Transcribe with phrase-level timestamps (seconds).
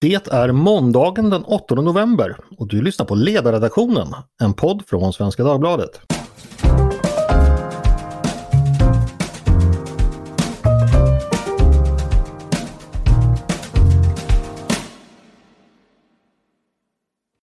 [0.00, 4.08] Det är måndagen den 8 november och du lyssnar på Ledarredaktionen,
[4.42, 6.00] en podd från Svenska Dagbladet.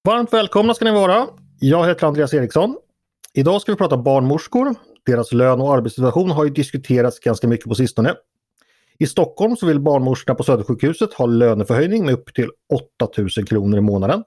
[0.04, 1.28] Varmt välkomna ska ni vara.
[1.60, 2.78] Jag heter Andreas Eriksson.
[3.34, 4.76] Idag ska vi prata barnmorskor.
[5.06, 8.16] Deras lön och arbetssituation har ju diskuterats ganska mycket på sistone.
[9.00, 12.50] I Stockholm så vill barnmorskorna på Södersjukhuset ha löneförhöjning med upp till
[13.00, 14.24] 8000 kronor i månaden.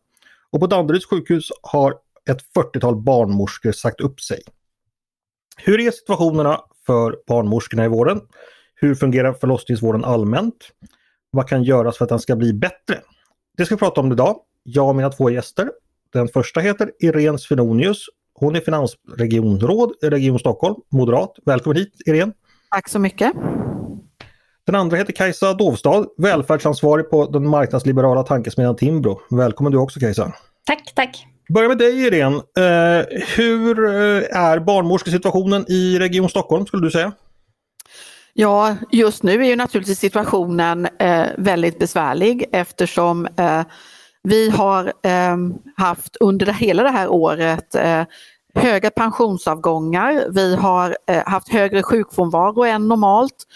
[0.50, 1.94] Och på Danderyds sjukhus har
[2.30, 4.42] ett 40-tal barnmorskor sagt upp sig.
[5.56, 8.20] Hur är situationerna för barnmorskorna i vården?
[8.74, 10.70] Hur fungerar förlossningsvården allmänt?
[11.30, 13.00] Vad kan göras för att den ska bli bättre?
[13.56, 14.36] Det ska vi prata om idag.
[14.62, 15.70] Jag och mina två gäster.
[16.12, 18.06] Den första heter Irene Svenonius.
[18.34, 21.32] Hon är finansregionråd i Region Stockholm, moderat.
[21.46, 22.32] Välkommen hit Irene!
[22.70, 23.32] Tack så mycket!
[24.66, 29.20] Den andra heter Kajsa Dovstad, välfärdsansvarig på den marknadsliberala tankesmedjan Timbro.
[29.30, 30.32] Välkommen du också Kajsa!
[30.64, 31.26] Tack, tack!
[31.54, 32.36] Börja med dig Irene.
[32.36, 33.06] Eh,
[33.36, 37.12] hur eh, är barnmorskesituationen i Region Stockholm skulle du säga?
[38.32, 43.62] Ja, just nu är ju naturligtvis situationen eh, väldigt besvärlig eftersom eh,
[44.22, 45.36] vi har eh,
[45.76, 48.02] haft under hela det här året eh,
[48.54, 50.26] höga pensionsavgångar.
[50.30, 53.46] Vi har haft högre sjukfrånvaro än normalt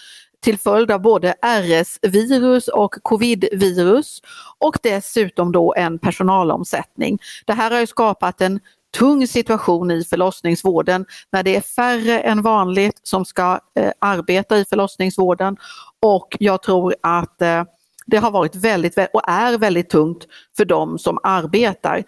[0.40, 4.22] till följd av både RS-virus och covid-virus
[4.58, 7.18] och dessutom då en personalomsättning.
[7.46, 8.60] Det här har ju skapat en
[8.98, 14.64] tung situation i förlossningsvården när det är färre än vanligt som ska eh, arbeta i
[14.64, 15.56] förlossningsvården
[16.00, 17.64] och jag tror att eh,
[18.06, 22.04] det har varit väldigt och är väldigt tungt för de som arbetar.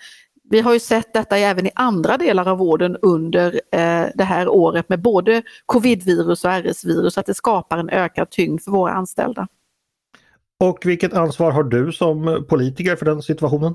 [0.53, 4.48] Vi har ju sett detta även i andra delar av vården under eh, det här
[4.48, 9.48] året med både covid-virus och RS-virus, att det skapar en ökad tyngd för våra anställda.
[10.61, 13.75] Och vilket ansvar har du som politiker för den situationen?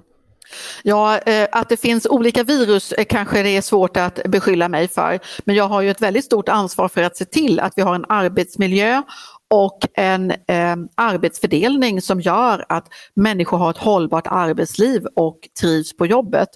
[0.83, 4.87] Ja, eh, att det finns olika virus eh, kanske det är svårt att beskylla mig
[4.87, 5.19] för.
[5.45, 7.95] Men jag har ju ett väldigt stort ansvar för att se till att vi har
[7.95, 9.03] en arbetsmiljö
[9.49, 16.05] och en eh, arbetsfördelning som gör att människor har ett hållbart arbetsliv och trivs på
[16.05, 16.49] jobbet.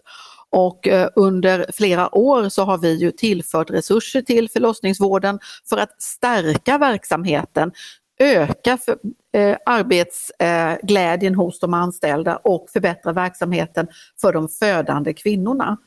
[0.50, 6.02] Och eh, under flera år så har vi ju tillfört resurser till förlossningsvården för att
[6.02, 7.72] stärka verksamheten,
[8.20, 8.98] öka för,
[9.34, 13.88] eh, arbetsglädjen hos de anställda och förbättra verksamheten
[14.22, 15.78] för de födande kvinnorna.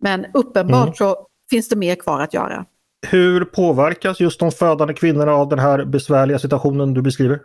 [0.00, 0.94] Men uppenbart mm.
[0.94, 2.66] så finns det mer kvar att göra.
[3.06, 7.40] Hur påverkas just de födande kvinnorna av den här besvärliga situationen du beskriver?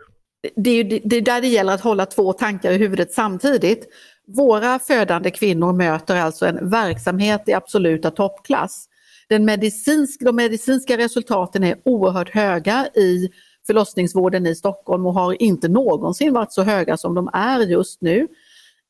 [0.56, 3.86] Det är, det är där det gäller att hålla två tankar i huvudet samtidigt.
[4.36, 8.88] Våra födande kvinnor möter alltså en verksamhet i absoluta toppklass.
[9.28, 13.28] Den medicinsk, de medicinska resultaten är oerhört höga i
[13.66, 18.28] förlossningsvården i Stockholm och har inte någonsin varit så höga som de är just nu.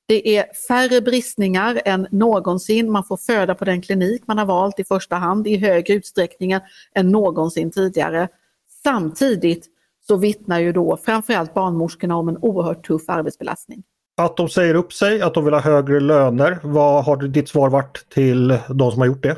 [0.08, 2.90] Det är färre bristningar än någonsin.
[2.90, 6.52] Man får föda på den klinik man har valt i första hand i högre utsträckning
[6.94, 8.28] än någonsin tidigare.
[8.82, 9.66] Samtidigt
[10.06, 13.82] så vittnar ju då framförallt barnmorskorna om en oerhört tuff arbetsbelastning.
[14.16, 16.58] Att de säger upp sig, att de vill ha högre löner.
[16.62, 19.36] Vad har ditt svar varit till de som har gjort det?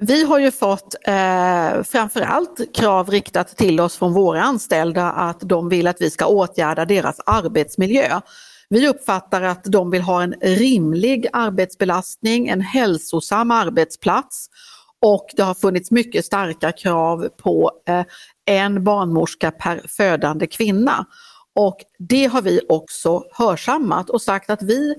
[0.00, 5.68] Vi har ju fått eh, framförallt krav riktat till oss från våra anställda att de
[5.68, 8.20] vill att vi ska åtgärda deras arbetsmiljö.
[8.68, 14.48] Vi uppfattar att de vill ha en rimlig arbetsbelastning, en hälsosam arbetsplats
[15.00, 18.04] och det har funnits mycket starka krav på eh,
[18.46, 21.06] en barnmorska per födande kvinna.
[21.54, 24.94] Och det har vi också hörsammat och sagt att vi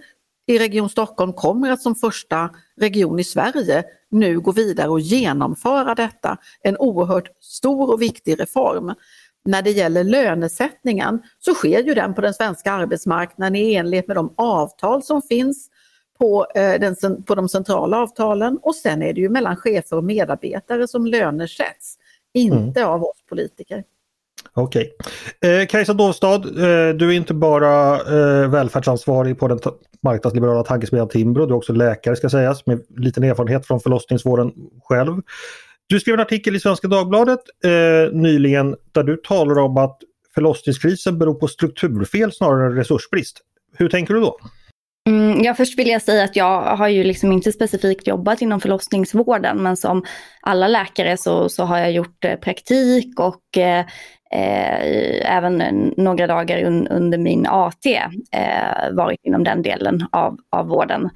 [0.48, 2.50] i Region Stockholm kommer att som första
[2.82, 6.38] region i Sverige nu gå vidare och genomföra detta.
[6.62, 8.94] En oerhört stor och viktig reform
[9.50, 14.18] när det gäller lönesättningen så sker ju den på den svenska arbetsmarknaden i enlighet med
[14.18, 15.70] de avtal som finns
[16.20, 20.04] på, eh, den, på de centrala avtalen och sen är det ju mellan chefer och
[20.04, 21.98] medarbetare som löner sätts,
[22.34, 22.92] inte mm.
[22.92, 23.84] av oss politiker.
[24.54, 24.92] Okej.
[25.40, 25.62] Okay.
[25.62, 29.60] Eh, Kajsa Dovstad, eh, du är inte bara eh, välfärdsansvarig på den
[30.02, 34.54] marknadsliberala tankesmedjan Timbro, du är också läkare ska sägas med liten erfarenhet från förlossningsvården
[34.84, 35.22] själv.
[35.90, 39.98] Du skrev en artikel i Svenska Dagbladet eh, nyligen där du talar om att
[40.34, 43.38] förlossningskrisen beror på strukturfel snarare än resursbrist.
[43.78, 44.38] Hur tänker du då?
[45.08, 48.60] Mm, ja, först vill jag säga att jag har ju liksom inte specifikt jobbat inom
[48.60, 50.04] förlossningsvården men som
[50.42, 53.86] alla läkare så, så har jag gjort eh, praktik och eh,
[54.34, 55.58] eh, även
[55.98, 61.10] några dagar un, under min AT eh, varit inom den delen av, av vården.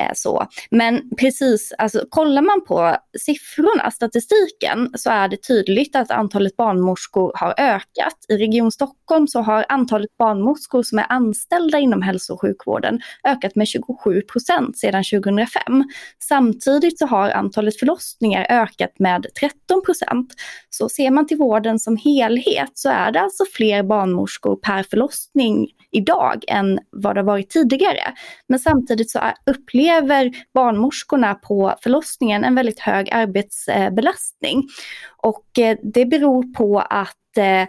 [0.00, 0.46] Eh, så.
[0.70, 7.32] Men precis, alltså, kollar man på siffrorna, statistiken, så är det tydligt att antalet barnmorskor
[7.34, 8.14] har ökat.
[8.28, 13.56] I Region Stockholm så har antalet barnmorskor som är anställda inom hälso och sjukvården ökat
[13.56, 15.84] med 27 procent sedan 2005.
[16.28, 20.34] Samtidigt så har antalet förlossningar ökat med 13 procent.
[20.70, 25.68] Så ser man till vården som helhet så är det alltså fler barnmorskor per förlossning
[25.90, 28.12] idag än vad det har varit tidigare.
[28.48, 34.68] Men samtidigt så upplever barnmorskorna på förlossningen en väldigt hög arbetsbelastning.
[35.16, 37.68] Och eh, det beror på att eh,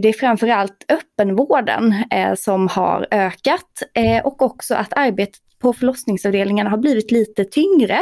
[0.00, 6.70] det är framförallt öppenvården eh, som har ökat eh, och också att arbetet på förlossningsavdelningarna
[6.70, 7.98] har blivit lite tyngre.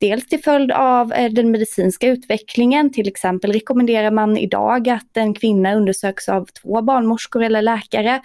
[0.00, 5.74] Dels till följd av den medicinska utvecklingen, till exempel rekommenderar man idag att en kvinna
[5.74, 8.20] undersöks av två barnmorskor eller läkare.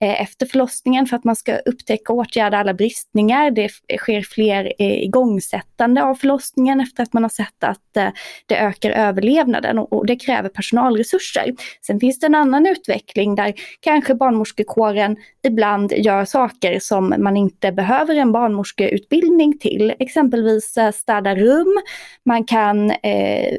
[0.00, 3.50] Eh, efter förlossningen för att man ska upptäcka och åtgärda alla bristningar.
[3.50, 3.68] Det
[3.98, 8.08] sker fler eh, igångsättande av förlossningen efter att man har sett att eh,
[8.46, 11.54] det ökar överlevnaden och det kräver personalresurser.
[11.86, 17.72] Sen finns det en annan utveckling där kanske barnmorskekåren ibland gör saker som man inte
[17.72, 21.80] behöver en barnmorskeutbildning till, exempelvis städa rum.
[22.24, 22.92] Man kan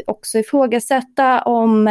[0.08, 1.88] också ifrågasätta om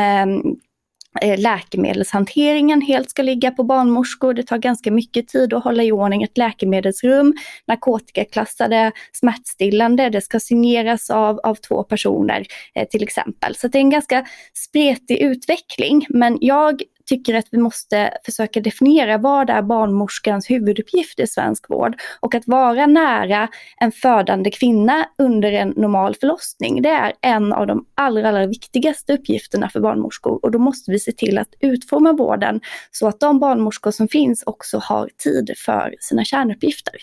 [1.22, 4.34] Eh, läkemedelshanteringen helt ska ligga på barnmorskor.
[4.34, 7.34] Det tar ganska mycket tid att hålla i ordning ett läkemedelsrum.
[7.66, 13.54] Narkotikaklassade smärtstillande, det ska signeras av, av två personer eh, till exempel.
[13.54, 16.06] Så det är en ganska spretig utveckling.
[16.08, 21.96] Men jag tycker att vi måste försöka definiera vad är barnmorskans huvuduppgift i svensk vård
[22.20, 23.48] och att vara nära
[23.80, 26.82] en födande kvinna under en normal förlossning.
[26.82, 30.98] Det är en av de allra, allra viktigaste uppgifterna för barnmorskor och då måste vi
[30.98, 32.60] se till att utforma vården
[32.90, 36.94] så att de barnmorskor som finns också har tid för sina kärnuppgifter.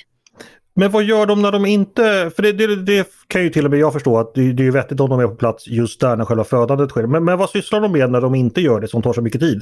[0.77, 3.71] Men vad gör de när de inte, för det, det, det kan ju till och
[3.71, 6.15] med jag förstå att det, det är vettigt om de är på plats just där
[6.15, 7.07] när själva födandet sker.
[7.07, 9.41] Men, men vad sysslar de med när de inte gör det som tar så mycket
[9.41, 9.61] tid?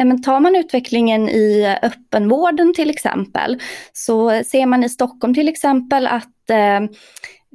[0.00, 3.58] Eh, men tar man utvecklingen i öppenvården till exempel
[3.92, 6.80] så ser man i Stockholm till exempel att eh,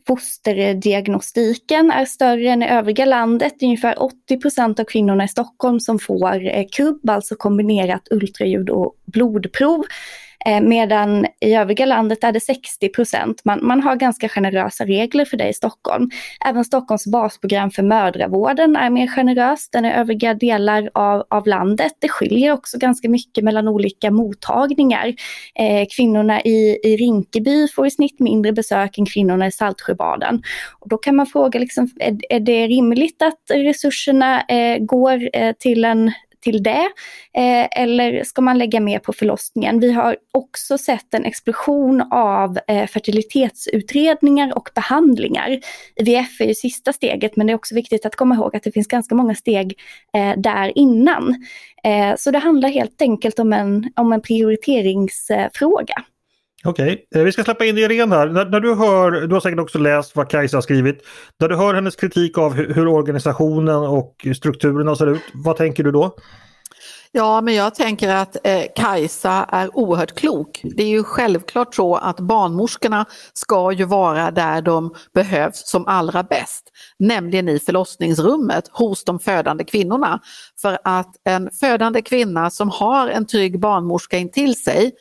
[0.07, 3.53] fosterdiagnostiken är större än i övriga landet.
[3.61, 8.95] Ungefär 80 procent av kvinnorna i Stockholm som får eh, KUB, alltså kombinerat ultraljud och
[9.05, 9.83] blodprov.
[10.45, 13.45] Eh, medan i övriga landet är det 60 procent.
[13.45, 16.09] Man, man har ganska generösa regler för det i Stockholm.
[16.45, 21.91] Även Stockholms basprogram för mödravården är mer generöst än i övriga delar av, av landet.
[21.99, 25.07] Det skiljer också ganska mycket mellan olika mottagningar.
[25.55, 30.41] Eh, kvinnorna i, i Rinkeby får i snitt mindre besök än kvinnorna i Saltsjöbaden.
[30.79, 35.53] Och då kan man fråga, liksom, är, är det rimligt att resurserna eh, går eh,
[35.59, 36.11] till en
[36.41, 36.89] till det?
[37.33, 39.79] Eh, eller ska man lägga mer på förlossningen?
[39.79, 45.59] Vi har också sett en explosion av eh, fertilitetsutredningar och behandlingar.
[45.95, 48.71] IVF är ju sista steget men det är också viktigt att komma ihåg att det
[48.71, 49.79] finns ganska många steg
[50.13, 51.45] eh, där innan.
[51.83, 56.03] Eh, så det handlar helt enkelt om en, om en prioriteringsfråga.
[56.63, 57.23] Okej, okay.
[57.23, 58.27] Vi ska släppa in Irene här.
[58.27, 61.03] När, när, du hör, du har säkert också läst vad Kajsa har skrivit.
[61.39, 65.83] När du hör hennes kritik av hur, hur organisationen och strukturerna ser ut, vad tänker
[65.83, 66.15] du då?
[67.13, 70.61] Ja, men jag tänker att eh, Kajsa är oerhört klok.
[70.63, 76.23] Det är ju självklart så att barnmorskorna ska ju vara där de behövs som allra
[76.23, 76.63] bäst,
[76.99, 80.19] nämligen i förlossningsrummet hos de födande kvinnorna.
[80.61, 84.91] För att en födande kvinna som har en trygg barnmorska intill sig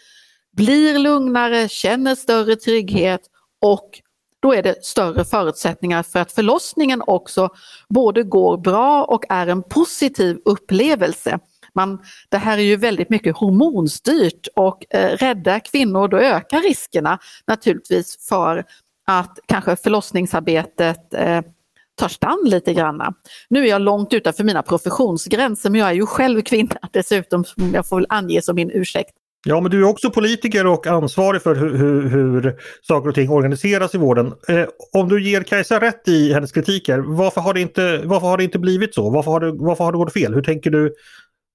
[0.61, 3.21] blir lugnare, känner större trygghet
[3.61, 4.01] och
[4.41, 7.49] då är det större förutsättningar för att förlossningen också
[7.89, 11.39] både går bra och är en positiv upplevelse.
[11.75, 17.19] Man, det här är ju väldigt mycket hormonstyrt och eh, rädda kvinnor, då ökar riskerna
[17.47, 18.65] naturligtvis för
[19.07, 21.41] att kanske förlossningsarbetet eh,
[21.95, 23.15] tar stann lite granna.
[23.49, 27.45] Nu är jag långt utanför mina professionsgränser men jag är ju själv kvinna dessutom,
[27.75, 29.20] jag får väl ange som min ursäkt.
[29.47, 33.31] Ja, men du är också politiker och ansvarig för hur, hur, hur saker och ting
[33.31, 34.33] organiseras i vården.
[34.49, 38.37] Eh, om du ger Kajsa rätt i hennes kritik varför har det inte, varför har
[38.37, 39.11] det inte blivit så?
[39.11, 40.35] Varför har, det, varför har det gått fel?
[40.35, 40.95] Hur tänker du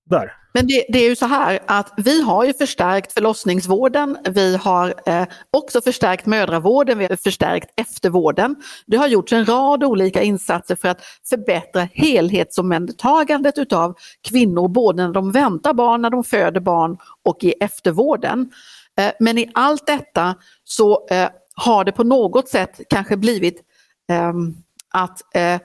[0.06, 0.32] där?
[0.54, 4.94] Men det, det, är ju så här att vi har ju förstärkt förlossningsvården, vi har
[5.06, 8.56] eh, också förstärkt mödravården, vi har förstärkt eftervården.
[8.86, 13.96] Det har gjorts en rad olika insatser för att förbättra helhetsomhändertagandet utav
[14.30, 18.52] kvinnor, både när de väntar barn, när de föder barn och i eftervården.
[19.00, 23.62] Eh, men i allt detta så eh, har det på något sätt kanske blivit
[24.10, 24.56] ehm,
[24.94, 25.60] att eh,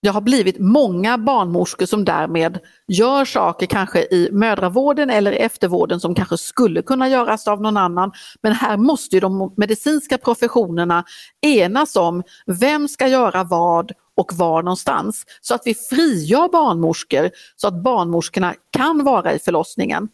[0.00, 6.00] jag det har blivit många barnmorskor som därmed gör saker kanske i mödravården eller eftervården
[6.00, 8.12] som kanske skulle kunna göras av någon annan.
[8.42, 11.04] Men här måste ju de medicinska professionerna
[11.40, 15.24] enas om vem ska göra vad och var någonstans.
[15.40, 20.08] Så att vi frigör barnmorskor så att barnmorskorna kan vara i förlossningen.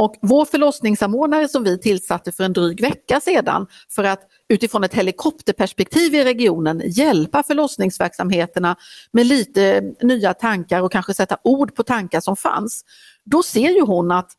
[0.00, 4.94] Och vår förlossningssamordnare som vi tillsatte för en dryg vecka sedan för att utifrån ett
[4.94, 8.76] helikopterperspektiv i regionen hjälpa förlossningsverksamheterna
[9.12, 12.84] med lite nya tankar och kanske sätta ord på tankar som fanns.
[13.24, 14.30] Då ser ju hon att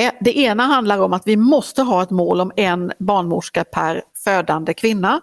[0.00, 4.02] eh, det ena handlar om att vi måste ha ett mål om en barnmorska per
[4.24, 5.20] födande kvinna.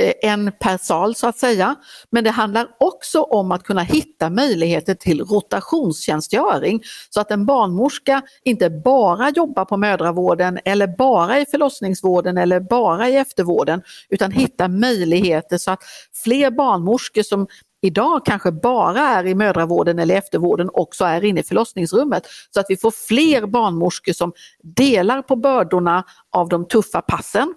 [0.00, 1.76] Eh, en per sal så att säga.
[2.10, 8.22] Men det handlar också om att kunna hitta möjligheter till rotationstjänstgöring så att en barnmorska
[8.44, 14.68] inte bara jobbar på mödravården eller bara i förlossningsvården eller bara i eftervården utan hitta
[14.68, 15.82] möjligheter så att
[16.24, 17.46] fler barnmorskor som
[17.82, 22.26] idag kanske bara är i mödravården eller eftervården också är inne i förlossningsrummet.
[22.54, 24.32] Så att vi får fler barnmorskor som
[24.62, 27.54] delar på bördorna av de tuffa passen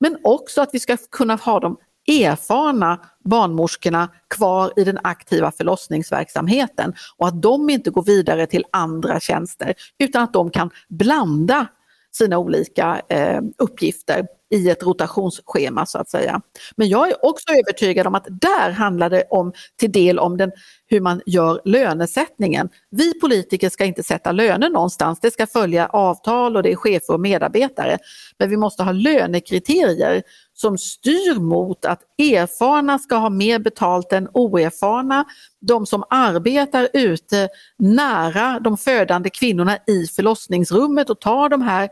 [0.00, 1.76] men också att vi ska kunna ha de
[2.08, 9.20] erfarna barnmorskorna kvar i den aktiva förlossningsverksamheten och att de inte går vidare till andra
[9.20, 11.66] tjänster utan att de kan blanda
[12.12, 16.40] sina olika eh, uppgifter i ett rotationsschema så att säga.
[16.76, 20.52] Men jag är också övertygad om att där handlar det om till del om den,
[20.86, 22.68] hur man gör lönesättningen.
[22.90, 27.14] Vi politiker ska inte sätta löner någonstans, det ska följa avtal och det är chefer
[27.14, 27.98] och medarbetare.
[28.38, 30.22] Men vi måste ha lönekriterier
[30.54, 35.24] som styr mot att erfarna ska ha mer betalt än oerfarna.
[35.60, 41.88] De som arbetar ute nära de födande kvinnorna i förlossningsrummet och tar de här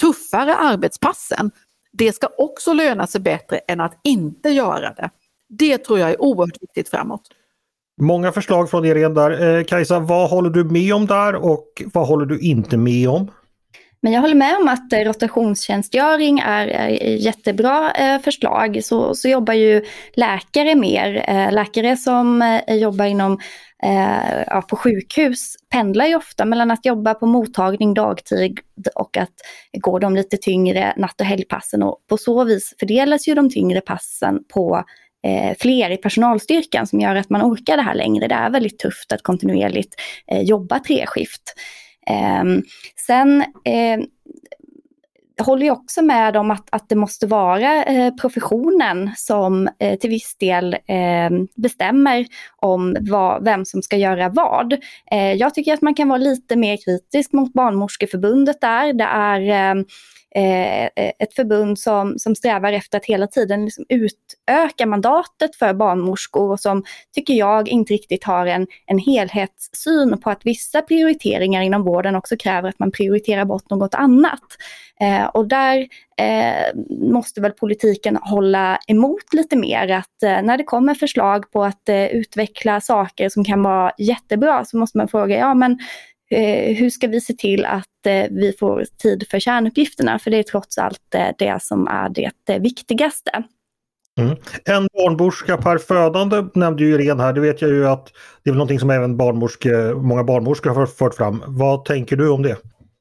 [0.00, 1.50] tuffare arbetspassen
[1.92, 5.10] det ska också löna sig bättre än att inte göra det.
[5.48, 7.22] Det tror jag är oerhört viktigt framåt.
[8.00, 9.58] Många förslag från er där.
[9.58, 13.30] Eh, Kajsa, vad håller du med om där och vad håller du inte med om?
[14.02, 18.80] Men jag håller med om att eh, rotationstjänstgöring är, ett jättebra eh, förslag.
[18.84, 21.24] Så, så jobbar ju läkare mer.
[21.28, 23.38] Eh, läkare som jobbar inom
[23.82, 28.58] eh, ja, på sjukhus pendlar ju ofta mellan att jobba på mottagning dagtid
[28.94, 29.34] och att
[29.72, 31.82] gå de lite tyngre natt och helgpassen.
[31.82, 34.84] Och på så vis fördelas ju de tyngre passen på
[35.26, 38.28] eh, fler i personalstyrkan som gör att man orkar det här längre.
[38.28, 39.94] Det är väldigt tufft att kontinuerligt
[40.26, 41.54] eh, jobba treskift.
[42.06, 42.62] Ehm, eh,
[43.06, 43.44] sen
[45.40, 50.10] jag håller också med om att, att det måste vara eh, professionen som eh, till
[50.10, 54.72] viss del eh, bestämmer om vad, vem som ska göra vad.
[55.10, 58.92] Eh, jag tycker att man kan vara lite mer kritisk mot Barnmorskeförbundet där.
[58.92, 59.82] Det är eh,
[60.34, 65.74] Eh, eh, ett förbund som, som strävar efter att hela tiden liksom utöka mandatet för
[65.74, 66.84] barnmorskor och som,
[67.14, 72.36] tycker jag, inte riktigt har en, en helhetssyn på att vissa prioriteringar inom vården också
[72.36, 74.44] kräver att man prioriterar bort något annat.
[75.00, 79.88] Eh, och där eh, måste väl politiken hålla emot lite mer.
[79.88, 84.64] Att eh, när det kommer förslag på att eh, utveckla saker som kan vara jättebra
[84.64, 85.78] så måste man fråga, ja men
[86.30, 87.89] eh, hur ska vi se till att
[88.30, 90.18] vi får tid för kärnuppgifterna?
[90.18, 91.00] För det är trots allt
[91.38, 92.08] det som är
[92.46, 93.44] det viktigaste.
[94.18, 94.36] Mm.
[94.64, 97.32] En barnmorska per födande nämnde ju Irene här.
[97.32, 101.14] Det vet jag ju att det är någonting som även barnmorske, många barnmorskor har fört
[101.14, 101.42] fram.
[101.46, 102.56] Vad tänker du om det?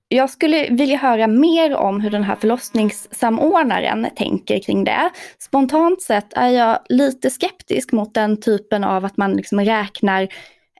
[0.07, 5.09] Jag skulle vilja höra mer om hur den här förlossningssamordnaren tänker kring det.
[5.39, 10.27] Spontant sett är jag lite skeptisk mot den typen av att man liksom räknar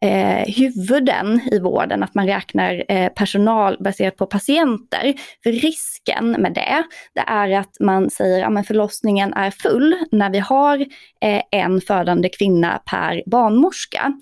[0.01, 5.13] eh, huvuden i vården, att man räknar eh, personal baserat på patienter.
[5.44, 6.84] För risken med det,
[7.15, 10.79] det är att man säger att förlossningen är full när vi har
[11.22, 14.13] eh, en födande kvinna per barnmorska.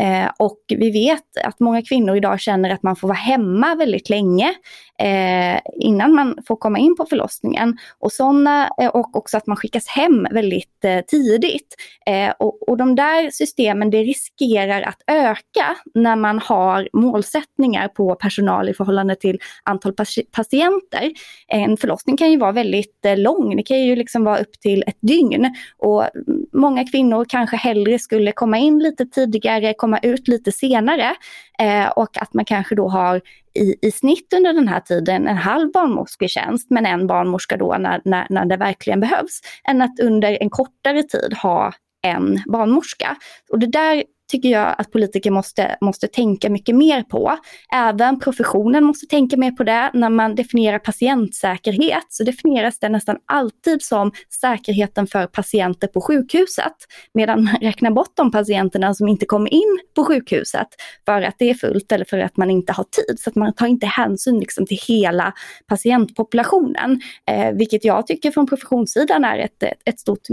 [0.00, 4.10] Eh, och vi vet att många kvinnor idag känner att man får vara hemma väldigt
[4.10, 4.54] länge
[4.98, 7.78] eh, innan man får komma in på förlossningen.
[7.98, 11.74] Och, såna, eh, och också att man skickas hem väldigt eh, tidigt.
[12.06, 18.14] Eh, och, och de där systemen det riskerar att öka när man har målsättningar på
[18.14, 19.94] personal i förhållande till antal
[20.32, 21.12] patienter.
[21.48, 24.84] En förlossning kan ju vara väldigt eh, lång, det kan ju liksom vara upp till
[24.86, 25.54] ett dygn.
[25.78, 26.04] Och
[26.52, 31.14] många kvinnor kanske hellre skulle komma in lite tidigare, komma ut lite senare.
[31.58, 33.20] Eh, och att man kanske då har
[33.54, 38.00] i, i snitt under den här tiden en halv barnmorsketjänst men en barnmorska då när,
[38.04, 39.40] när, när det verkligen behövs.
[39.68, 41.72] Än att under en kortare tid ha
[42.02, 43.16] en barnmorska.
[43.50, 47.36] Och det där tycker jag att politiker måste, måste tänka mycket mer på.
[47.74, 49.90] Även professionen måste tänka mer på det.
[49.94, 56.72] När man definierar patientsäkerhet så definieras det nästan alltid som säkerheten för patienter på sjukhuset.
[57.14, 60.68] Medan man räknar bort de patienterna som inte kommer in på sjukhuset
[61.04, 63.18] för att det är fullt eller för att man inte har tid.
[63.18, 65.32] Så att man tar inte hänsyn liksom till hela
[65.66, 67.00] patientpopulationen.
[67.30, 70.28] Eh, vilket jag tycker från professionssidan är ett, ett stort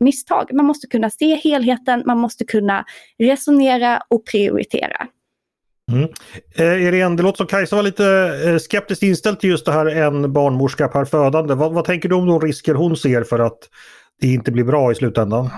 [0.00, 0.52] misstag.
[0.52, 2.84] Man måste kunna se helheten, man måste kunna
[3.40, 5.06] resonera och prioritera.
[5.92, 6.08] Mm.
[6.54, 8.06] Eh, Irene, det låter som Kajsa var lite
[8.46, 11.54] eh, skeptiskt inställd till just det här en barnmorska per födande.
[11.54, 13.58] Vad, vad tänker du om de risker hon ser för att
[14.20, 15.50] det inte blir bra i slutändan?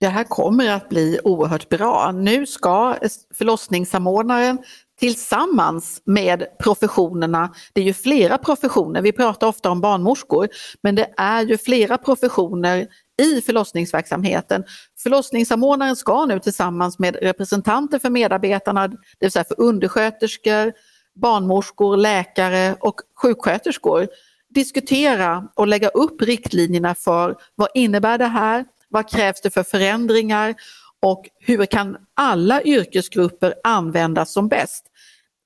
[0.00, 2.12] Det här kommer att bli oerhört bra.
[2.12, 2.96] Nu ska
[3.34, 4.58] förlossningssamordnaren
[5.00, 10.48] tillsammans med professionerna, det är ju flera professioner, vi pratar ofta om barnmorskor,
[10.82, 12.86] men det är ju flera professioner
[13.22, 14.64] i förlossningsverksamheten.
[15.02, 20.72] Förlossningssamordnaren ska nu tillsammans med representanter för medarbetarna, det vill säga för undersköterskor,
[21.14, 24.08] barnmorskor, läkare och sjuksköterskor,
[24.48, 30.54] diskutera och lägga upp riktlinjerna för vad innebär det här, vad krävs det för förändringar
[31.02, 34.84] och hur kan alla yrkesgrupper användas som bäst?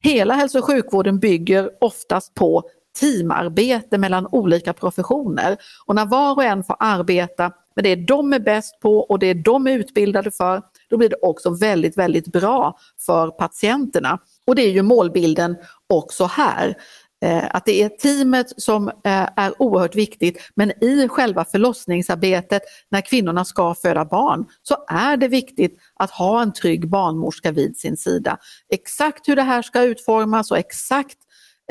[0.03, 2.63] Hela hälso och sjukvården bygger oftast på
[3.01, 8.39] teamarbete mellan olika professioner och när var och en får arbeta men det de är
[8.39, 12.79] bäst på och det de är utbildade för, då blir det också väldigt, väldigt bra
[13.07, 14.19] för patienterna.
[14.47, 15.57] Och det är ju målbilden
[15.89, 16.77] också här.
[17.23, 23.01] Eh, att det är teamet som eh, är oerhört viktigt men i själva förlossningsarbetet när
[23.01, 27.97] kvinnorna ska föda barn så är det viktigt att ha en trygg barnmorska vid sin
[27.97, 28.39] sida.
[28.73, 31.19] Exakt hur det här ska utformas och exakt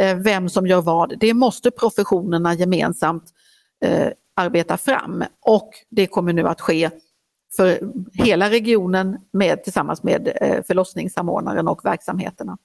[0.01, 3.23] eh, vem som gör vad, det måste professionerna gemensamt
[3.81, 6.89] Eh, arbeta fram och det kommer nu att ske
[7.55, 7.79] för
[8.13, 12.57] hela regionen med, tillsammans med eh, förlossningssamordnaren och verksamheterna.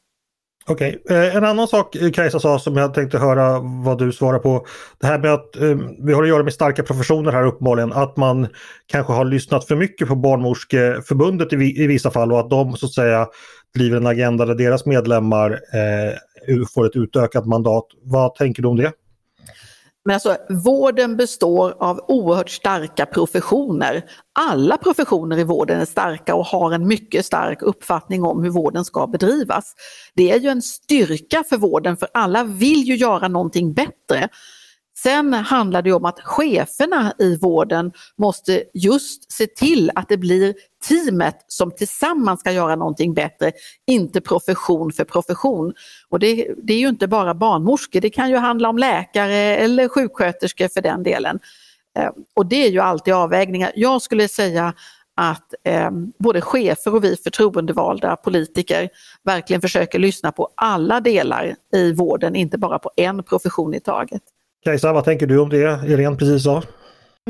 [0.68, 1.30] Okej, okay.
[1.30, 4.66] En annan sak Kajsa sa som jag tänkte höra vad du svarar på.
[4.98, 5.50] Det här med att
[5.98, 7.92] vi har att göra med starka professioner här uppenbarligen.
[7.92, 8.48] Att man
[8.86, 12.86] kanske har lyssnat för mycket på Barnmorskeförbundet i, i vissa fall och att de så
[12.86, 13.26] att säga
[13.74, 17.86] driver en agenda där deras medlemmar eh, får ett utökat mandat.
[18.02, 18.92] Vad tänker du om det?
[20.06, 24.04] Men alltså, vården består av oerhört starka professioner.
[24.38, 28.84] Alla professioner i vården är starka och har en mycket stark uppfattning om hur vården
[28.84, 29.74] ska bedrivas.
[30.14, 34.28] Det är ju en styrka för vården för alla vill ju göra någonting bättre.
[35.06, 40.54] Sen handlar det om att cheferna i vården måste just se till att det blir
[40.88, 43.52] teamet som tillsammans ska göra någonting bättre,
[43.86, 45.74] inte profession för profession.
[46.08, 49.88] Och det, det är ju inte bara barnmorskor, det kan ju handla om läkare eller
[49.88, 51.38] sjuksköterskor för den delen.
[51.98, 53.72] Eh, och det är ju alltid avvägningar.
[53.74, 54.74] Jag skulle säga
[55.16, 58.88] att eh, både chefer och vi förtroendevalda politiker
[59.24, 64.22] verkligen försöker lyssna på alla delar i vården, inte bara på en profession i taget.
[64.66, 66.62] Kajsa, vad tänker du om det Irene precis sa?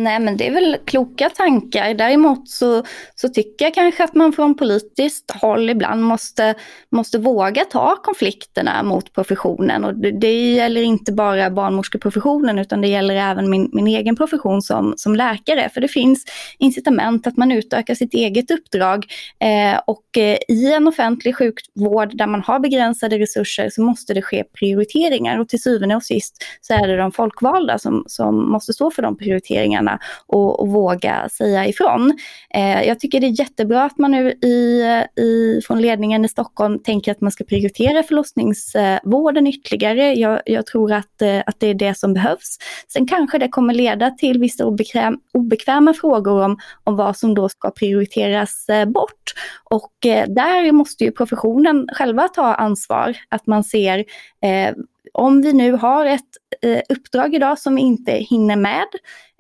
[0.01, 1.95] Nej men det är väl kloka tankar.
[1.95, 2.83] Däremot så,
[3.15, 6.55] så tycker jag kanske att man från politiskt håll ibland måste,
[6.91, 9.85] måste våga ta konflikterna mot professionen.
[9.85, 14.63] Och det, det gäller inte bara barnmorskeprofessionen utan det gäller även min, min egen profession
[14.63, 15.69] som, som läkare.
[15.75, 16.25] För det finns
[16.59, 19.07] incitament att man utökar sitt eget uppdrag.
[19.41, 24.23] Eh, och eh, i en offentlig sjukvård där man har begränsade resurser så måste det
[24.23, 25.39] ske prioriteringar.
[25.39, 29.03] Och till syvende och sist så är det de folkvalda som, som måste stå för
[29.03, 32.19] de prioriteringarna föräldrarna och, och våga säga ifrån.
[32.55, 34.83] Eh, jag tycker det är jättebra att man nu i,
[35.21, 40.15] i, från ledningen i Stockholm tänker att man ska prioritera förlossningsvården ytterligare.
[40.15, 42.59] Jag, jag tror att, eh, att det är det som behövs.
[42.89, 47.49] Sen kanske det kommer leda till vissa obekväm, obekväma frågor om, om vad som då
[47.49, 49.35] ska prioriteras eh, bort.
[49.71, 54.05] Och eh, där måste ju professionen själva ta ansvar, att man ser
[54.43, 54.75] eh,
[55.17, 56.23] om vi nu har ett
[56.63, 58.87] eh, uppdrag idag som vi inte hinner med,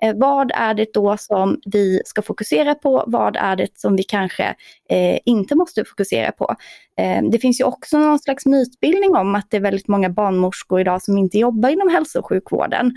[0.02, 3.04] eh, vad är det då som vi ska fokusera på?
[3.06, 4.44] Vad är det som vi kanske
[4.90, 6.56] eh, inte måste fokusera på?
[6.98, 10.80] Eh, det finns ju också någon slags mytbildning om att det är väldigt många barnmorskor
[10.80, 12.92] idag som inte jobbar inom hälso och sjukvården.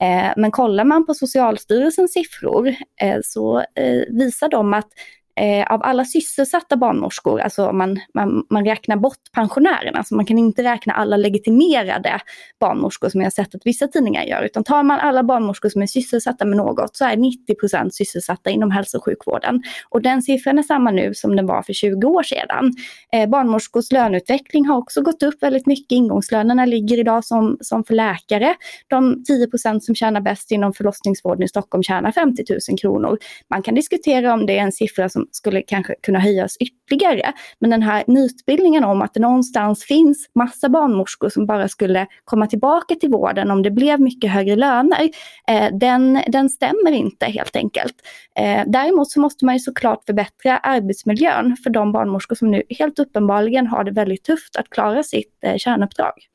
[0.00, 2.68] Eh, men kollar man på Socialstyrelsens siffror
[3.00, 3.64] eh, så
[4.08, 4.88] visar de att
[5.36, 10.38] Eh, av alla sysselsatta barnmorskor, alltså man, man, man räknar bort pensionärerna, så man kan
[10.38, 12.20] inte räkna alla legitimerade
[12.60, 15.82] barnmorskor som jag har sett att vissa tidningar gör, utan tar man alla barnmorskor som
[15.82, 19.62] är sysselsatta med något så är 90 procent sysselsatta inom hälso och sjukvården.
[19.88, 22.72] Och den siffran är samma nu som den var för 20 år sedan.
[23.12, 25.92] Eh, barnmorskors löneutveckling har också gått upp väldigt mycket.
[25.92, 28.54] Ingångslönerna ligger idag som, som för läkare.
[28.88, 33.18] De 10 procent som tjänar bäst inom förlossningsvården i Stockholm tjänar 50 000 kronor.
[33.50, 37.32] Man kan diskutera om det är en siffra som som skulle kanske kunna höjas ytterligare.
[37.58, 42.46] Men den här mytbildningen om att det någonstans finns massa barnmorskor som bara skulle komma
[42.46, 45.10] tillbaka till vården om det blev mycket högre löner,
[45.48, 47.94] eh, den, den stämmer inte helt enkelt.
[48.38, 52.98] Eh, däremot så måste man ju såklart förbättra arbetsmiljön för de barnmorskor som nu helt
[52.98, 56.33] uppenbarligen har det väldigt tufft att klara sitt eh, kärnuppdrag.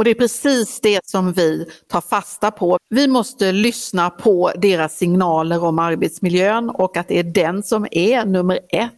[0.00, 2.78] Och det är precis det som vi tar fasta på.
[2.90, 8.24] Vi måste lyssna på deras signaler om arbetsmiljön och att det är den som är
[8.24, 8.92] nummer ett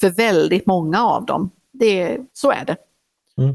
[0.00, 1.50] för väldigt många av dem.
[1.72, 2.76] Det, så är det.
[3.38, 3.54] Mm.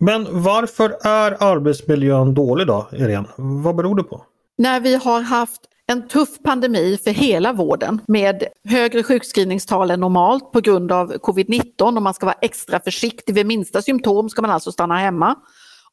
[0.00, 3.28] Men varför är arbetsmiljön dålig då, Irene?
[3.36, 4.22] Vad beror det på?
[4.58, 10.52] När vi har haft en tuff pandemi för hela vården med högre sjukskrivningstal än normalt
[10.52, 13.34] på grund av covid-19 och man ska vara extra försiktig.
[13.34, 15.36] Vid minsta symptom ska man alltså stanna hemma.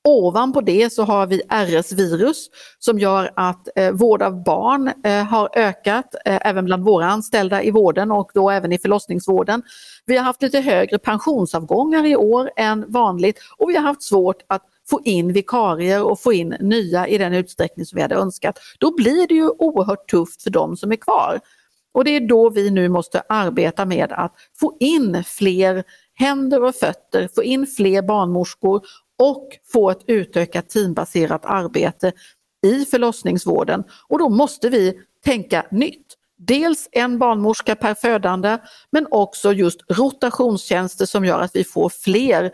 [0.03, 5.49] Ovanpå det så har vi RS-virus som gör att eh, vård av barn eh, har
[5.55, 9.63] ökat eh, även bland våra anställda i vården och då även i förlossningsvården.
[10.05, 14.41] Vi har haft lite högre pensionsavgångar i år än vanligt och vi har haft svårt
[14.47, 18.59] att få in vikarier och få in nya i den utsträckning som vi hade önskat.
[18.79, 21.39] Då blir det ju oerhört tufft för de som är kvar.
[21.91, 25.83] Och det är då vi nu måste arbeta med att få in fler
[26.13, 28.81] händer och fötter, få in fler barnmorskor
[29.19, 32.11] och få ett utökat teambaserat arbete
[32.67, 33.83] i förlossningsvården.
[34.07, 36.15] Och då måste vi tänka nytt.
[36.37, 38.57] Dels en barnmorska per födande
[38.91, 42.51] men också just rotationstjänster som gör att vi får fler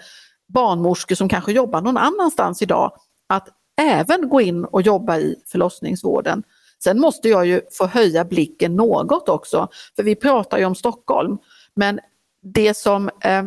[0.48, 2.92] barnmorskor som kanske jobbar någon annanstans idag
[3.30, 3.48] att
[3.82, 6.44] även gå in och jobba i förlossningsvården.
[6.84, 11.38] Sen måste jag ju få höja blicken något också, för vi pratar ju om Stockholm.
[11.74, 12.00] Men
[12.44, 13.44] det som eh,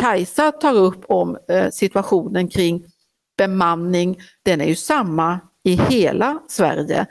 [0.00, 2.84] Kajsa tar upp om eh, situationen kring
[3.38, 7.06] bemanning, den är ju samma i hela Sverige.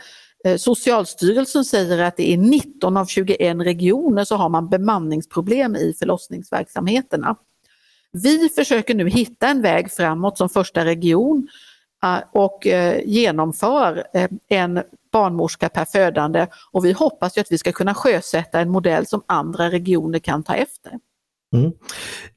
[0.45, 5.93] Eh, Socialstyrelsen säger att det är 19 av 21 regioner så har man bemanningsproblem i
[5.99, 7.35] förlossningsverksamheterna.
[8.11, 11.47] Vi försöker nu hitta en väg framåt som första region
[12.03, 12.67] eh, och
[13.05, 14.03] genomför
[14.49, 19.07] en barnmorska per födande och vi hoppas ju att vi ska kunna sjösätta en modell
[19.07, 20.93] som andra regioner kan ta efter.
[21.53, 21.71] Mm.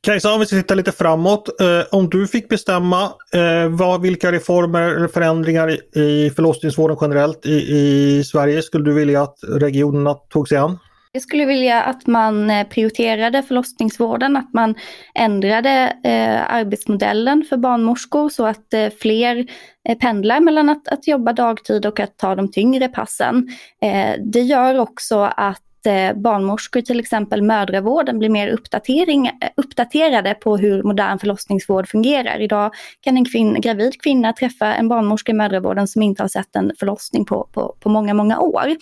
[0.01, 1.61] Kajsa, om vi ska titta lite framåt.
[1.61, 3.03] Eh, om du fick bestämma
[3.35, 8.93] eh, vad, vilka reformer eller förändringar i, i förlossningsvården generellt i, i Sverige skulle du
[8.93, 10.79] vilja att regionerna tog sig an?
[11.15, 14.75] Jag skulle vilja att man eh, prioriterade förlossningsvården, att man
[15.15, 19.47] ändrade eh, arbetsmodellen för barnmorskor så att eh, fler
[19.89, 23.49] eh, pendlar mellan att, att jobba dagtid och att ta de tyngre passen.
[23.83, 30.35] Eh, det gör också att Eh, barnmorskor, till exempel mödravården, blir mer uppdatering, eh, uppdaterade
[30.35, 32.41] på hur modern förlossningsvård fungerar.
[32.41, 36.57] Idag kan en kvinn, gravid kvinna träffa en barnmorska i mödravården som inte har sett
[36.57, 38.77] en förlossning på, på, på många, många år.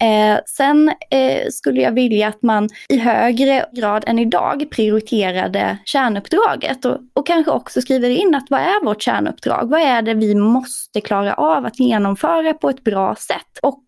[0.00, 6.84] Eh, sen eh, skulle jag vilja att man i högre grad än idag prioriterade kärnuppdraget
[6.84, 9.68] och, och kanske också skriver in att vad är vårt kärnuppdrag?
[9.70, 13.58] Vad är det vi måste klara av att genomföra på ett bra sätt?
[13.62, 13.84] Och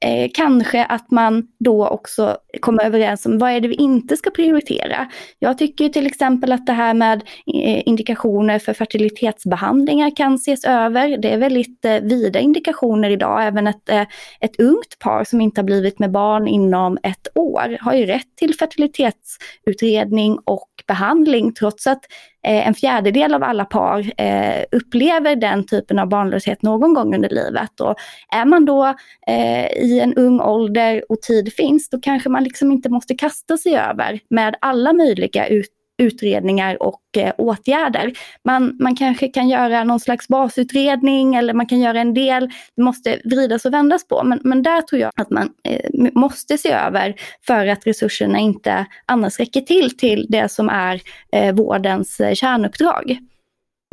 [0.00, 4.30] Eh, kanske att man då också kommer överens om vad är det vi inte ska
[4.30, 5.10] prioritera.
[5.38, 7.22] Jag tycker till exempel att det här med
[7.54, 11.16] eh, indikationer för fertilitetsbehandlingar kan ses över.
[11.18, 13.46] Det är väldigt eh, vida indikationer idag.
[13.46, 14.06] Även ett, eh,
[14.40, 18.36] ett ungt par som inte har blivit med barn inom ett år har ju rätt
[18.36, 22.00] till fertilitetsutredning och behandling trots att
[22.46, 27.28] Eh, en fjärdedel av alla par eh, upplever den typen av barnlöshet någon gång under
[27.28, 27.80] livet.
[27.80, 27.94] Och
[28.34, 28.94] är man då
[29.26, 33.56] eh, i en ung ålder och tid finns, då kanske man liksom inte måste kasta
[33.56, 38.12] sig över med alla möjliga ut utredningar och eh, åtgärder.
[38.44, 42.82] Man, man kanske kan göra någon slags basutredning eller man kan göra en del, det
[42.82, 44.22] måste vridas och vändas på.
[44.24, 47.14] Men, men där tror jag att man eh, måste se över
[47.46, 51.00] för att resurserna inte annars räcker till till det som är
[51.32, 53.18] eh, vårdens eh, kärnuppdrag.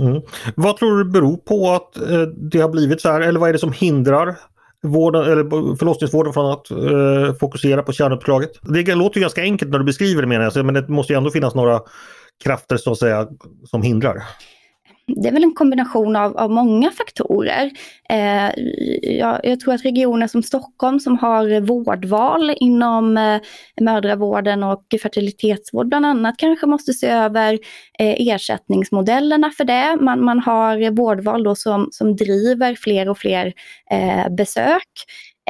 [0.02, 0.22] Mm.
[0.56, 3.54] Vad tror du beror på att eh, det har blivit så här eller vad är
[3.54, 4.36] det som hindrar
[4.86, 8.52] vården, eller förlossningsvården från att eh, fokusera på kärnuppdraget.
[8.62, 11.32] Det låter ganska enkelt när du beskriver det menar jag, men det måste ju ändå
[11.32, 11.82] finnas några
[12.44, 13.28] krafter så att säga
[13.64, 14.24] som hindrar
[15.08, 17.72] det är väl en kombination av, av många faktorer.
[18.10, 18.52] Eh,
[19.02, 23.42] jag, jag, tror att regioner som Stockholm som har vårdval inom eh,
[23.82, 27.54] mödravården och fertilitetsvård bland annat kanske måste se över
[28.00, 29.98] eh, ersättningsmodellerna för det.
[30.02, 33.54] Man, man har vårdval då som, som driver fler och fler
[33.92, 34.90] eh, besök.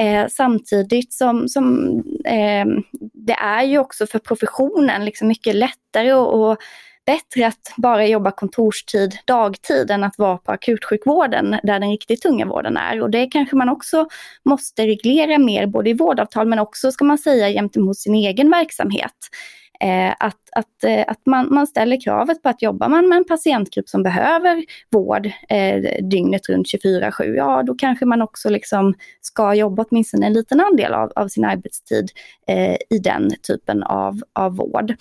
[0.00, 2.66] Eh, samtidigt som, som eh,
[3.14, 6.58] det är ju också för professionen liksom mycket lättare att
[7.06, 12.46] bättre att bara jobba kontorstid dagtid än att vara på akutsjukvården där den riktigt tunga
[12.46, 13.02] vården är.
[13.02, 14.08] Och det kanske man också
[14.44, 19.14] måste reglera mer både i vårdavtal men också ska man säga gentemot sin egen verksamhet.
[19.80, 23.24] Eh, att att, eh, att man, man ställer kravet på att jobbar man med en
[23.24, 29.54] patientgrupp som behöver vård eh, dygnet runt 24-7, ja då kanske man också liksom ska
[29.54, 32.10] jobba åtminstone en liten andel av, av sin arbetstid
[32.46, 34.94] eh, i den typen av, av vård.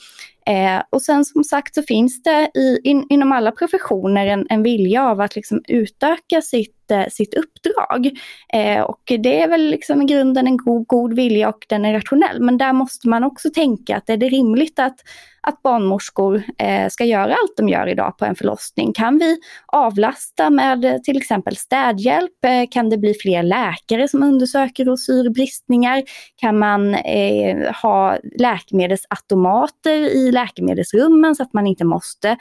[0.48, 4.64] Eh, och sen som sagt så finns det i, in, inom alla professioner en, en
[4.64, 8.12] vilja av att liksom utöka sitt, eh, sitt uppdrag.
[8.54, 11.93] Eh, och det är väl liksom i grunden en god, god vilja och den är
[11.93, 12.41] rationell.
[12.41, 15.00] Men där måste man också tänka att är det rimligt att
[15.48, 18.93] att barnmorskor eh, ska göra allt de gör idag på en förlossning.
[18.93, 22.45] Kan vi avlasta med till exempel städhjälp?
[22.45, 26.04] Eh, kan det bli fler läkare som undersöker och syr bristningar?
[26.36, 32.38] Kan man eh, ha läkemedelsautomater i läkemedelsrummen så att man inte måste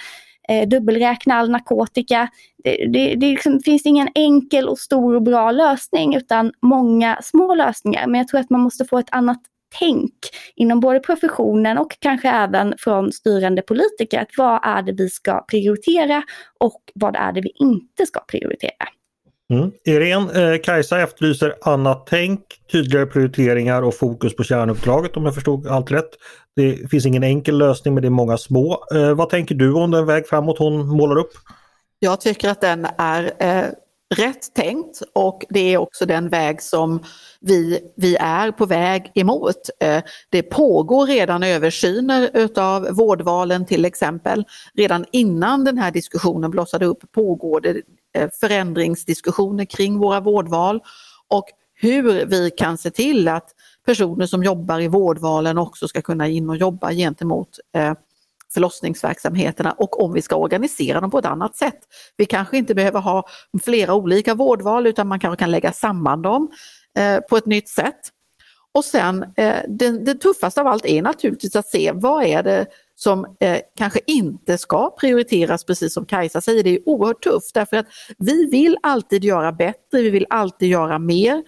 [0.49, 2.29] eh, dubbelräkna all narkotika.
[2.65, 7.55] Det, det, det liksom, finns ingen enkel och stor och bra lösning utan många små
[7.55, 8.07] lösningar.
[8.07, 9.41] Men jag tror att man måste få ett annat
[9.79, 10.15] tänk
[10.57, 14.21] inom både professionen och kanske även från styrande politiker.
[14.21, 16.23] Att vad är det vi ska prioritera
[16.61, 18.89] och vad är det vi inte ska prioritera?
[19.53, 19.71] Mm.
[19.85, 22.41] Irene, eh, Kajsa efterlyser annat tänk,
[22.73, 26.11] tydligare prioriteringar och fokus på kärnuppdraget om jag förstod allt rätt.
[26.57, 28.85] Det finns ingen enkel lösning men det är många små.
[28.95, 31.33] Eh, vad tänker du om den väg framåt hon målar upp?
[31.99, 33.65] Jag tycker att den är eh,
[34.15, 37.03] rätt tänkt och det är också den väg som
[37.41, 39.71] vi, vi är på väg emot.
[39.81, 44.45] Eh, det pågår redan översyner utav vårdvalen till exempel.
[44.75, 47.83] Redan innan den här diskussionen blossade upp pågår det
[48.15, 50.81] Eh, förändringsdiskussioner kring våra vårdval
[51.29, 53.51] och hur vi kan se till att
[53.87, 57.95] personer som jobbar i vårdvalen också ska kunna in och jobba gentemot eh,
[58.55, 61.79] förlossningsverksamheterna och om vi ska organisera dem på ett annat sätt.
[62.17, 63.27] Vi kanske inte behöver ha
[63.63, 66.51] flera olika vårdval utan man kanske kan lägga samman dem
[66.99, 68.01] eh, på ett nytt sätt.
[68.73, 69.27] Och sen
[69.69, 74.01] det, det, tuffaste av allt är naturligtvis att se vad är det som eh, kanske
[74.07, 76.63] inte ska prioriteras precis som Kajsa säger.
[76.63, 77.87] Det är oerhört tufft därför att
[78.19, 81.43] vi vill alltid göra bättre, vi vill alltid göra mer.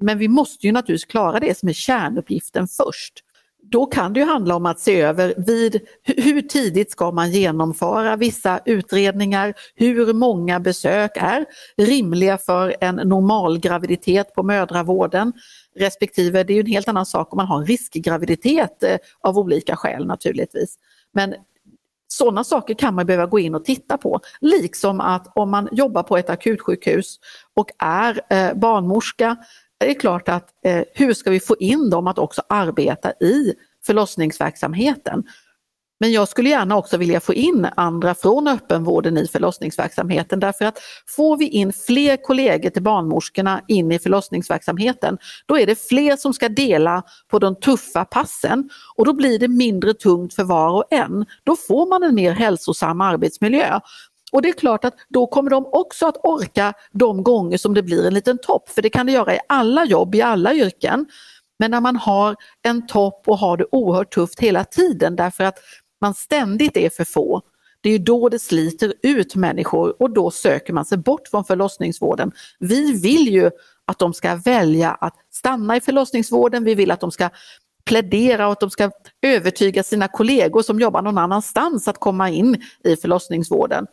[0.00, 3.24] Men vi måste ju naturligtvis klara det som är kärnuppgiften först
[3.70, 8.16] då kan det ju handla om att se över vid, hur tidigt ska man genomföra
[8.16, 15.32] vissa utredningar, hur många besök är rimliga för en normal graviditet på mödravården
[15.76, 19.38] respektive det är ju en helt annan sak om man har en riskgraviditet eh, av
[19.38, 20.74] olika skäl naturligtvis.
[21.12, 21.34] Men
[22.08, 24.20] sådana saker kan man behöva gå in och titta på.
[24.40, 27.18] Liksom att om man jobbar på ett akutsjukhus
[27.56, 29.36] och är eh, barnmorska
[29.80, 33.54] det är klart att eh, hur ska vi få in dem att också arbeta i
[33.86, 35.24] förlossningsverksamheten?
[36.00, 40.78] Men jag skulle gärna också vilja få in andra från öppenvården i förlossningsverksamheten därför att
[41.16, 46.34] får vi in fler kollegor till barnmorskorna in i förlossningsverksamheten då är det fler som
[46.34, 50.84] ska dela på de tuffa passen och då blir det mindre tungt för var och
[50.90, 51.26] en.
[51.44, 53.80] Då får man en mer hälsosam arbetsmiljö.
[54.32, 57.82] Och det är klart att då kommer de också att orka de gånger som det
[57.82, 61.06] blir en liten topp, för det kan det göra i alla jobb, i alla yrken.
[61.58, 65.58] Men när man har en topp och har det oerhört tufft hela tiden därför att
[66.00, 67.42] man ständigt är för få,
[67.80, 72.32] det är då det sliter ut människor och då söker man sig bort från förlossningsvården.
[72.58, 73.50] Vi vill ju
[73.84, 77.30] att de ska välja att stanna i förlossningsvården, vi vill att de ska
[77.84, 78.90] plädera och att de ska
[79.22, 83.86] övertyga sina kollegor som jobbar någon annanstans att komma in i förlossningsvården.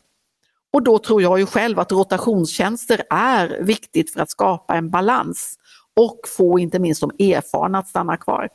[0.74, 5.56] Och då tror jag ju själv att rotationstjänster är viktigt för att skapa en balans
[5.96, 8.50] och få inte minst de erfarna att stanna kvar.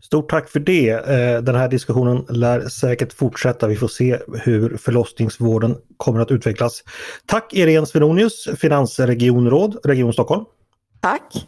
[0.00, 0.90] Stort tack för det.
[0.90, 3.66] Eh, den här diskussionen lär säkert fortsätta.
[3.66, 6.82] Vi får se hur förlossningsvården kommer att utvecklas.
[7.26, 10.44] Tack Irene Svenonius, finansregionråd, Region Stockholm.
[11.00, 11.46] Tack.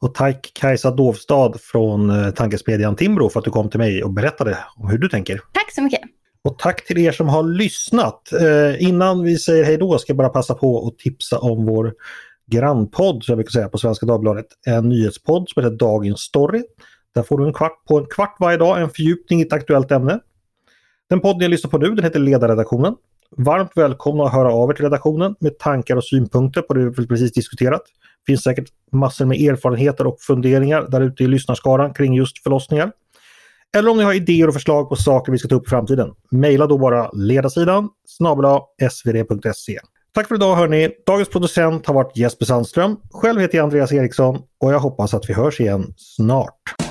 [0.00, 4.12] Och tack Kajsa Dovstad från eh, tankesmedjan Timbro för att du kom till mig och
[4.12, 5.40] berättade om hur du tänker.
[5.52, 6.00] Tack så mycket.
[6.48, 8.32] Och tack till er som har lyssnat.
[8.32, 11.94] Eh, innan vi säger hej då ska jag bara passa på att tipsa om vår
[12.46, 14.46] grannpodd, som jag brukar säga på Svenska Dagbladet.
[14.66, 16.62] En nyhetspodd som heter Dagens Story.
[17.14, 19.90] Där får du en kvart på en kvart varje dag, en fördjupning i ett aktuellt
[19.90, 20.20] ämne.
[21.10, 22.94] Den podden jag lyssnar på nu den heter Ledarredaktionen.
[23.36, 27.06] Varmt välkomna att höra av er till redaktionen med tankar och synpunkter på det vi
[27.06, 27.82] precis diskuterat.
[27.84, 32.92] Det finns säkert massor med erfarenheter och funderingar där ute i lyssnarskaran kring just förlossningar.
[33.76, 36.10] Eller om ni har idéer och förslag på saker vi ska ta upp i framtiden.
[36.30, 39.78] mejla då bara ledarsidan snabel svd.se.
[40.14, 40.90] Tack för idag hörni!
[41.06, 42.96] Dagens producent har varit Jesper Sandström.
[43.10, 46.87] Själv heter jag Andreas Eriksson och jag hoppas att vi hörs igen snart.